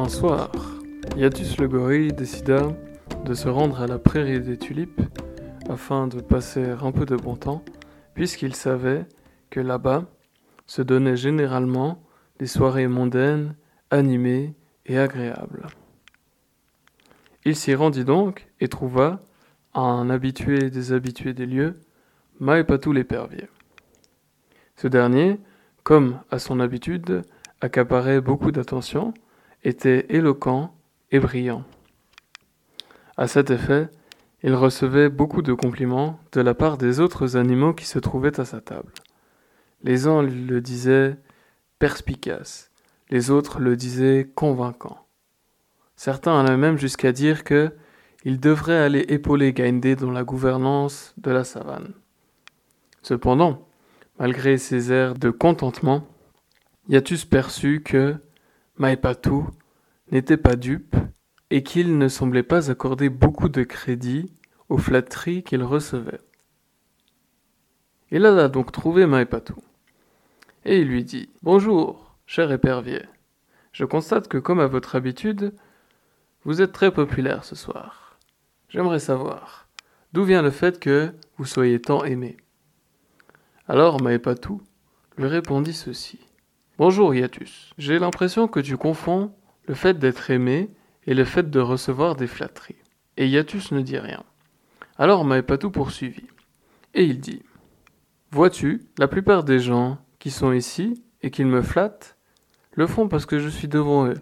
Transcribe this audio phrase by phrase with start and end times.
[0.00, 0.52] Un soir,
[1.16, 2.68] Yatus le gorille décida
[3.24, 5.02] de se rendre à la prairie des tulipes
[5.68, 7.64] afin de passer un peu de bon temps,
[8.14, 9.06] puisqu'il savait
[9.50, 10.04] que là-bas
[10.66, 12.00] se donnaient généralement
[12.38, 13.56] des soirées mondaines,
[13.90, 14.54] animées
[14.86, 15.66] et agréables.
[17.44, 19.18] Il s'y rendit donc et trouva
[19.74, 21.74] un habitué des habitués des lieux,
[22.38, 23.48] Maepatou l'épervier.
[24.76, 25.40] Ce dernier,
[25.82, 27.22] comme à son habitude,
[27.60, 29.12] accaparait beaucoup d'attention,
[29.64, 30.74] était éloquent
[31.10, 31.64] et brillant.
[33.16, 33.88] À cet effet,
[34.42, 38.44] il recevait beaucoup de compliments de la part des autres animaux qui se trouvaient à
[38.44, 38.92] sa table.
[39.82, 41.16] Les uns le disaient
[41.78, 42.70] perspicace,
[43.10, 45.06] les autres le disaient convaincant.
[45.96, 47.72] Certains allaient même jusqu'à dire que
[48.24, 51.94] il devrait aller épauler Gaindé dans la gouvernance de la savane.
[53.02, 53.66] Cependant,
[54.18, 56.06] malgré ses airs de contentement,
[56.88, 58.16] Yatus perçut que
[58.78, 59.48] Maïpatou
[60.12, 60.94] n'était pas dupe
[61.50, 64.32] et qu'il ne semblait pas accorder beaucoup de crédit
[64.68, 66.20] aux flatteries qu'il recevait.
[68.12, 69.56] Il alla donc trouver Maïpatou.
[70.64, 73.02] Et il lui dit Bonjour, cher épervier.
[73.72, 75.52] Je constate que, comme à votre habitude,
[76.44, 78.16] vous êtes très populaire ce soir.
[78.68, 79.68] J'aimerais savoir
[80.12, 82.36] d'où vient le fait que vous soyez tant aimé.
[83.66, 84.62] Alors Maïpatou
[85.16, 86.27] lui répondit ceci.
[86.78, 89.32] Bonjour Iatus, j'ai l'impression que tu confonds
[89.66, 90.70] le fait d'être aimé
[91.08, 92.76] et le fait de recevoir des flatteries.
[93.16, 94.22] Et Iatus ne dit rien.
[94.96, 96.28] Alors Maïpatou poursuivit.
[96.94, 97.42] Et il dit
[98.30, 102.16] Vois-tu, la plupart des gens qui sont ici et qui me flattent
[102.74, 104.20] le font parce que je suis devant eux.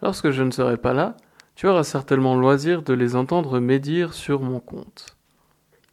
[0.00, 1.18] Lorsque je ne serai pas là,
[1.56, 5.14] tu auras certainement loisir de les entendre médire sur mon compte.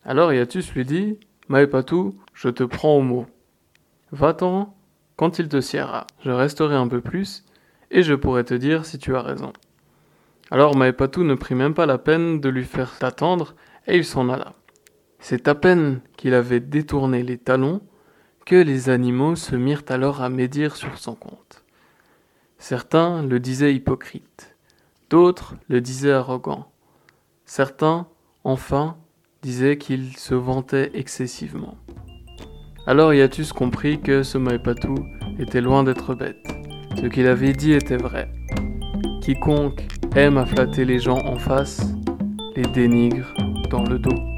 [0.05, 3.25] Alors Iatus lui dit Maïpatou, je te prends au mot.
[4.13, 4.76] Va-t'en
[5.17, 7.43] quand il te siera, je resterai un peu plus,
[7.91, 9.51] et je pourrai te dire si tu as raison.
[10.51, 13.55] Alors Maëpatou ne prit même pas la peine de lui faire attendre,
[13.87, 14.53] et il s'en alla.
[15.19, 17.81] C'est à peine qu'il avait détourné les talons
[18.45, 21.65] que les animaux se mirent alors à médire sur son compte.
[22.59, 24.55] Certains le disaient hypocrite,
[25.09, 26.71] d'autres le disaient arrogant,
[27.45, 28.07] certains,
[28.43, 28.97] enfin,
[29.41, 31.77] disaient qu'il se vantait excessivement.
[32.87, 34.95] Alors Yatus comprit que ce Maïpatou
[35.39, 36.47] était loin d'être bête.
[36.95, 38.31] Ce qu'il avait dit était vrai.
[39.21, 41.81] Quiconque aime à flatter les gens en face
[42.55, 43.33] les dénigre
[43.69, 44.36] dans le dos.